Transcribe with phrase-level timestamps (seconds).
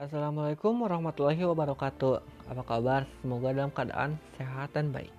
[0.00, 2.48] Assalamualaikum warahmatullahi wabarakatuh.
[2.48, 3.04] Apa kabar?
[3.20, 5.12] Semoga dalam keadaan sehat dan baik.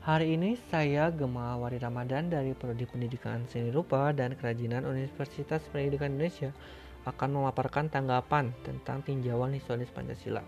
[0.00, 6.16] Hari ini saya Gema Wari Ramadan dari Prodi Pendidikan Seni Rupa dan Kerajinan Universitas Pendidikan
[6.16, 6.56] Indonesia
[7.04, 10.40] akan memaparkan tanggapan tentang tinjauan historis Pancasila.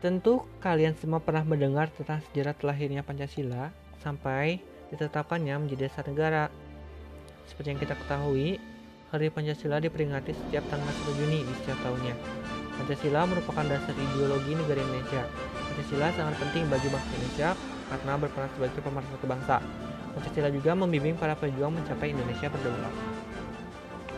[0.00, 3.68] Tentu kalian semua pernah mendengar tentang sejarah terlahirnya Pancasila
[4.00, 6.48] sampai ditetapkannya menjadi dasar negara.
[7.52, 8.56] Seperti yang kita ketahui,
[9.10, 12.14] Hari Pancasila diperingati setiap tanggal 1 Juni di setiap tahunnya.
[12.78, 15.26] Pancasila merupakan dasar ideologi negara Indonesia.
[15.66, 17.48] Pancasila sangat penting bagi bangsa Indonesia
[17.90, 19.56] karena berperan sebagai pemersatu bangsa.
[20.14, 22.94] Pancasila juga membimbing para pejuang mencapai Indonesia berdaulat.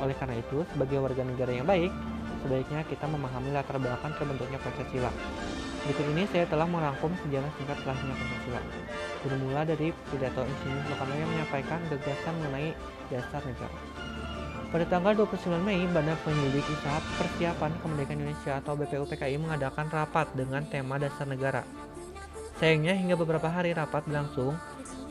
[0.04, 1.88] Oleh karena itu, sebagai warga negara yang baik,
[2.44, 5.08] sebaiknya kita memahami latar belakang terbentuknya Pancasila.
[5.88, 8.60] Berikut ini saya telah merangkum sejarah singkat lahirnya Pancasila.
[9.24, 12.76] Bermula dari pidato Insinyur Soekarno yang menyampaikan gagasan mengenai
[13.08, 13.80] dasar negara.
[14.72, 20.64] Pada tanggal 29 Mei, Badan Penyelidik Usaha Persiapan Kemerdekaan Indonesia atau BPUPKI mengadakan rapat dengan
[20.64, 21.60] tema dasar negara.
[22.56, 24.56] Sayangnya hingga beberapa hari rapat berlangsung,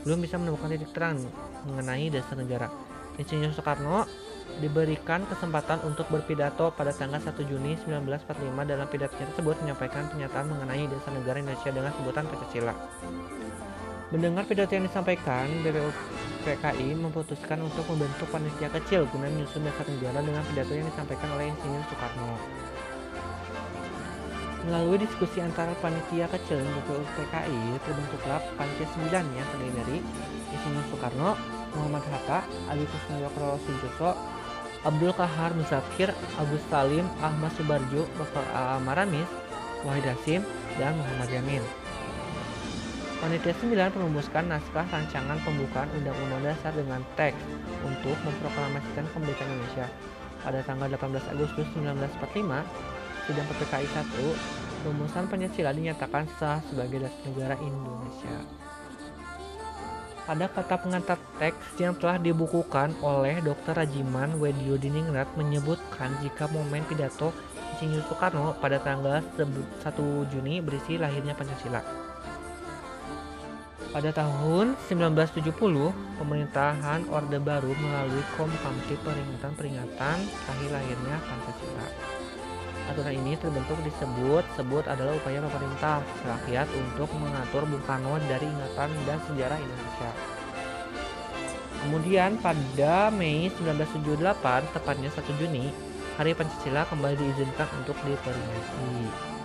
[0.02, 1.22] belum bisa menemukan titik terang
[1.70, 2.74] mengenai dasar negara.
[3.22, 4.10] Insinyur Soekarno
[4.58, 10.90] diberikan kesempatan untuk berpidato pada tanggal 1 Juni 1945 dalam pidatonya tersebut menyampaikan pernyataan mengenai
[10.90, 12.74] dasar negara Indonesia dengan sebutan Pancasila.
[14.12, 20.44] Mendengar pidato yang disampaikan, BPUPKI memutuskan untuk membentuk panitia kecil guna menyusun dasar negara dengan
[20.52, 22.36] pidato yang disampaikan oleh Insinyur Soekarno.
[24.68, 29.98] Melalui diskusi antara panitia kecil dan BPUPKI, terbentuklah panitia 9 yang terdiri dari
[30.60, 31.32] Insinyur Soekarno,
[31.80, 34.12] Muhammad Hatta, Ali Kusnayokro Sujoso,
[34.84, 38.44] Abdul Kahar Musafir, Agus Salim, Ahmad Subarjo, Dr.
[38.52, 38.76] A.
[38.84, 39.32] Maramis,
[39.88, 40.44] Wahid Hasim,
[40.76, 41.81] dan Muhammad Yamin.
[43.22, 47.38] Panitia 9 merumuskan naskah rancangan pembukaan Undang-Undang Dasar dengan teks
[47.86, 49.86] untuk memproklamasikan kemerdekaan Indonesia.
[50.42, 52.66] Pada tanggal 18 Agustus 1945,
[53.30, 58.38] sidang PPKI 1, rumusan Pancasila dinyatakan sah sebagai dasar negara Indonesia.
[60.26, 63.86] Pada kata pengantar teks yang telah dibukukan oleh Dr.
[63.86, 67.30] Rajiman Wedio Diningrat menyebutkan jika momen pidato
[67.78, 69.46] Insinyur Soekarno pada tanggal 1
[70.34, 72.11] Juni berisi lahirnya Pancasila.
[73.92, 75.52] Pada tahun 1970,
[76.16, 81.88] pemerintahan Orde Baru melalui Komkamti peringatan-peringatan lahir-lahirnya Pancasila.
[82.88, 89.20] Aturan ini terbentuk disebut-sebut adalah upaya pemerintah rakyat untuk mengatur Bung Karno dari ingatan dan
[89.28, 90.12] sejarah Indonesia.
[91.84, 95.68] Kemudian pada Mei 1978, tepatnya 1 Juni,
[96.16, 99.41] Hari Pancasila kembali diizinkan untuk diperingati.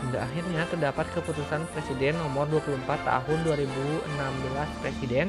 [0.00, 5.28] Hingga akhirnya terdapat keputusan Presiden nomor 24 tahun 2016 Presiden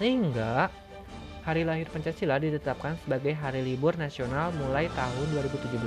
[0.00, 0.72] sehingga
[1.44, 5.84] hari lahir Pancasila ditetapkan sebagai hari libur nasional mulai tahun 2017.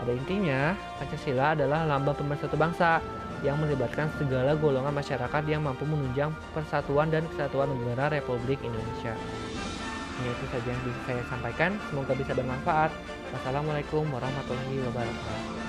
[0.00, 3.04] Pada intinya, Pancasila adalah lambang pemersatu bangsa
[3.44, 9.12] yang melibatkan segala golongan masyarakat yang mampu menunjang persatuan dan kesatuan negara Republik Indonesia.
[10.20, 11.70] Ini itu saja yang bisa saya sampaikan.
[11.88, 12.92] Semoga bisa bermanfaat.
[13.32, 15.59] Wassalamualaikum warahmatullahi wabarakatuh.